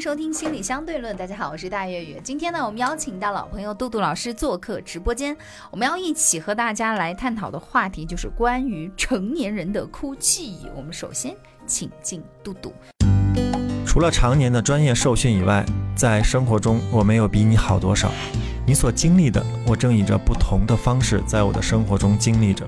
[0.00, 1.14] 收听心理相对论。
[1.14, 2.18] 大家好，我是大月月。
[2.24, 5.36] 今天呢，我们邀请到老朋友杜杜老师做客直播间，
[5.70, 10.56] 我们要一起和大家来探讨的话题就是关于成年人的哭泣。
[10.74, 11.36] 我们首先
[11.66, 12.72] 请进杜杜。
[13.84, 15.62] 除了常年的专业受训以外，
[15.94, 18.10] 在生活中我没有比你好多少。
[18.66, 22.66] 你所经历的，我正以着不同的方式在我的生活中经历着。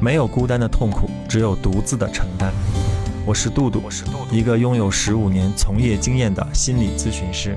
[0.00, 2.50] 没有孤单的痛苦，只有独自的承担。
[3.24, 7.56] 我是杜杜，我是杜杜，一个拥有十五年从业经验的心理咨询师。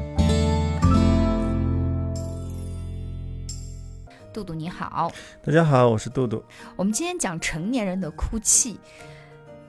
[4.31, 5.11] 杜杜你好，
[5.43, 6.43] 大家好，我是杜杜。
[6.75, 8.79] 我们今天讲成年人的哭泣。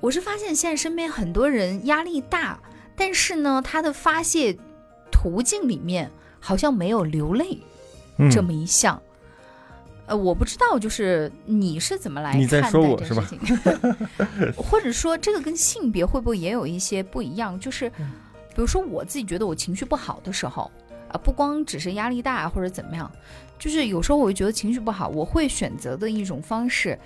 [0.00, 2.61] 我是发现现在身边很多人压力大，
[2.94, 4.55] 但是呢，他的发泄
[5.11, 7.58] 途径里面好像没有流泪
[8.30, 9.00] 这么一项。
[10.06, 13.24] 呃，我不知道，就是你是怎么来你在说我是吧？
[14.56, 17.58] 或者说，这个跟性别会不会也有一些不一样？
[17.58, 20.70] 就是，比如说我自己觉得我情绪不好的时候，
[21.08, 23.10] 啊，不光只是压力大或者怎么样，
[23.58, 26.96] 就是有时候我会觉得情绪不好，我会选择的一种方式，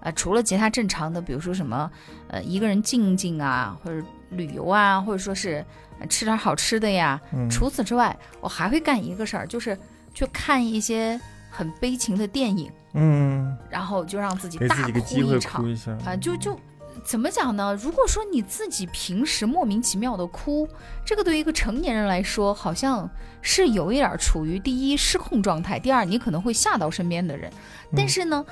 [0.00, 1.90] 呃，除了其他正常的，比如说什么，
[2.28, 5.64] 呃，一个人静静啊，或者旅游啊，或者说是
[6.10, 7.18] 吃点好吃的呀。
[7.50, 9.78] 除此之外，我还会干一个事儿，就是
[10.12, 11.18] 去看一些。
[11.50, 16.58] 很悲情的电影，嗯，然后就让自己大哭一场一下啊，就就
[17.04, 17.74] 怎么讲呢？
[17.74, 20.68] 如果说你自己平时莫名其妙的哭，
[21.04, 23.08] 这个对于一个成年人来说，好像
[23.42, 27.50] 是有一点处于第一失控状态，第二你可能会吓到身边的人。
[27.96, 28.44] 但是呢，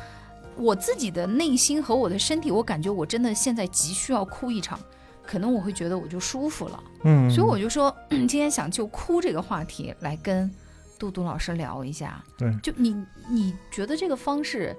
[0.56, 4.78] 我自己的内心和我的身体，我感觉我真的现在急需要哭一场，
[5.24, 10.50] 可能我会觉得我就舒服了，嗯，所以我就说 今天想就哭这个话题来跟。
[10.98, 12.96] 杜杜老师聊一下，对，就你
[13.30, 14.74] 你觉得这个方式，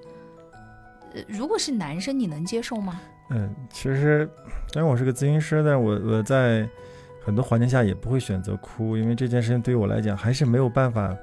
[1.14, 3.00] 呃，如果是男生，你能接受吗？
[3.30, 4.30] 嗯，其实，
[4.74, 6.68] 虽然我是个咨询师，但我我在
[7.24, 11.16] 很多环境下也不会选择哭，因为这件事情对于我来讲还是没有办法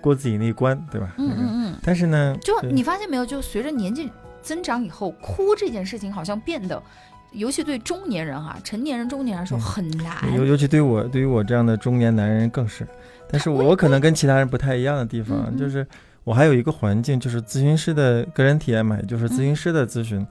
[0.00, 1.14] 过自己那一关，对吧？
[1.18, 1.78] 嗯嗯嗯。
[1.82, 4.10] 但是呢，就你发现没有，就随着年纪
[4.42, 6.82] 增长以后，哭这件事情好像变得，
[7.32, 10.16] 尤其对中年人哈，成年人、中年人来说很难。
[10.34, 12.86] 尤尤其对我，对于我这样的中年男人更是。
[13.28, 15.86] 但是我可能跟其他人不太一样的地方，就是
[16.22, 20.24] 我还有一个环境，就是咨询师的个人体验嘛，也就是咨询师的咨询，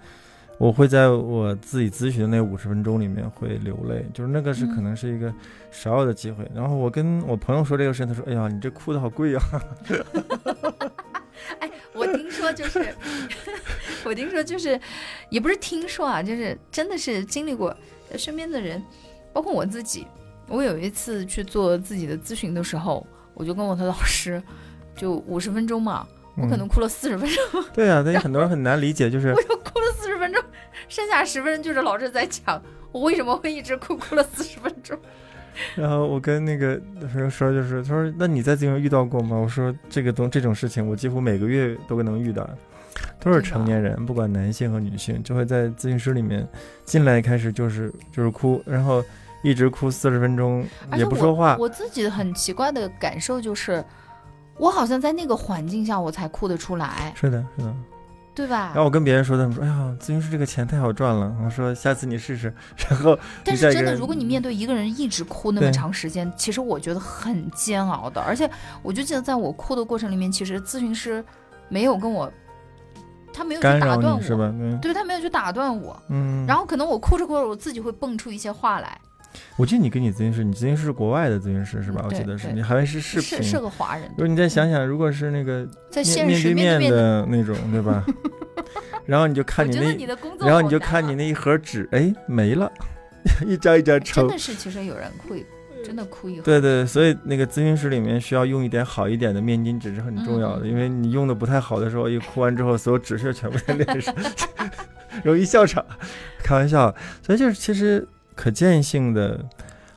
[0.58, 5.34] 我会在我自己咨询的那五十分钟里面会流泪，就是那个是可能是一个
[5.72, 6.50] 少有的机会。
[6.56, 9.42] 然后我跟我朋友说这个事，他说：“哎呀，你这哭的好贵呀。”
[9.90, 10.55] 哎，
[11.96, 12.94] 我听说就是，
[14.04, 14.80] 我听说就是，
[15.30, 17.76] 也不是听说啊，就是真的是经历过
[18.18, 18.84] 身边的人，
[19.34, 20.06] 包括我自己。
[20.48, 24.40] 我有一次去做自己的咨询的时候，我就跟我的老师，
[24.96, 26.06] 就五十分钟嘛，
[26.38, 27.66] 我可能哭了四十分钟。
[27.74, 30.44] 对啊，那很多人很难理解，就是我就哭了四十分钟，
[30.88, 34.96] 剩下十分钟就是老师在讲我为什么会一直哭，哭了四十分钟。
[35.76, 36.80] 然后我跟那个
[37.12, 42.50] 朋友说，就是他说：“那你在咨询遇到过吗？”我说：“这个东这种事情，我几乎每个月都能遇到，
[43.20, 46.48] 都是成年人，不管男性和女性，就会在咨询室里面
[46.84, 49.04] 进来开始就是就是哭，然后。”
[49.44, 50.66] 一直哭四十分钟
[50.98, 51.56] 也不说话。
[51.60, 53.86] 我自己很奇怪的感受就是，
[54.58, 57.14] 我好像在那个环境下我才哭得出来。
[57.16, 57.76] 是的，是的，
[58.36, 58.72] 对吧？
[58.74, 62.54] 然后我跟别人说，他们说：“哎呀，咨询师这个钱太好赚了。”我说：“下次你试试。”
[62.90, 68.20] 然后，但是真的，如果你面对一个人一直哭那么长时间，其实我觉得很煎熬的。
[68.20, 68.50] 而且，
[68.84, 71.24] 我就记得在我哭的过程里面，其实咨询师
[71.70, 72.30] 没有跟我，
[73.34, 74.54] 他没有去打断我，是吧？
[74.82, 75.98] 对，他没有去打断我。
[76.10, 76.46] 嗯。
[76.46, 79.00] 然后可能我哭着哭着，我自己会蹦出一些话来。
[79.58, 82.04] 我记得你跟你咨询师，你咨询师是国外的咨询师是吧？
[82.06, 84.10] 我记得是你还是视频，是个华人。
[84.12, 88.06] 如果你再想想，如果是那个在面对面的那种，对吧？
[89.06, 90.08] 然后你就看你那，
[90.40, 92.72] 然后你就看你那一盒纸，哎，没了，
[93.46, 94.22] 一张一张抽。
[94.22, 95.46] 真的是，其实有人会
[95.84, 96.44] 真的哭一盒。
[96.44, 104.12] 对对，所以那个咨询室里面需要用一点好一点的面巾纸是很重要的，因为你用的不太好的时候，一哭完之后，所有纸屑全部在脸上，
[105.24, 105.86] 容易笑场。
[106.44, 108.08] 开玩笑，所以就是其实。
[108.36, 109.44] 可见性的，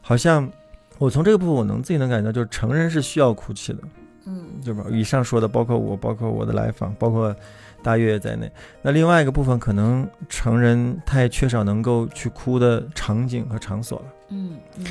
[0.00, 0.50] 好像
[0.98, 3.78] 我从这个部分我能自己能感觉到，就是成人是需要哭泣的，
[4.26, 4.84] 嗯对吧？
[4.90, 7.34] 以上说的，包括我，包括我的来访，包括
[7.82, 8.50] 大月在内。
[8.82, 14.04] 那另外一个部分，可能成人太缺少能够去哭的场景和场所了。
[14.30, 14.84] 嗯嗯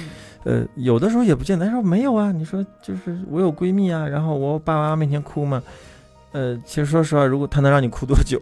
[0.44, 2.32] 呃，有的时候也不见得说没有啊。
[2.32, 5.62] 你说就是我有闺蜜啊，然后我爸妈面前哭嘛。
[6.32, 8.42] 呃，其实说实话，如果他能让你哭多久，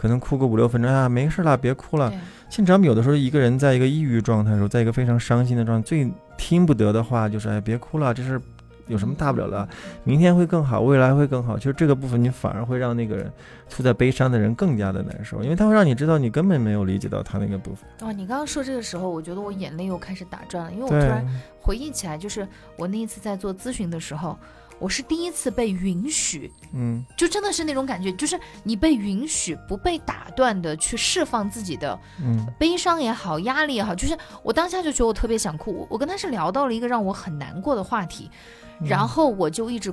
[0.00, 2.08] 可能哭个五六分钟啊，没事啦，别哭了。
[2.08, 2.18] 对
[2.48, 8.40] 现场有的时候一个人在一个抑郁状态的时候，在一个非常伤心的状态，最听不得的话就是哎，别哭了，这事儿
[8.86, 9.68] 有什么大不了的？
[10.02, 11.58] 明天会更好，未来会更好。
[11.58, 13.30] 其实这个部分你反而会让那个人
[13.68, 17.86] 处在悲伤的人更加的难受，因为他会让你知道你根本没有理解到他那个部分。
[18.00, 21.22] 哦，你刚刚说这个时候，我觉得我眼泪又开始打转了，因为我突，然
[21.60, 22.48] 回忆起来，就是
[22.78, 24.38] 我那一次在做咨询的时候，
[24.80, 35.72] 我是第一次被允许，嗯就真的是那种感觉，就是你被允许不被打断的去释放自己的嗯悲伤也好，压力也好，就是我当下就觉得我特别想哭。
[35.72, 38.28] 我我跟他是聊到了一个让我很难过的话题，
[38.84, 39.88] 然后我就一直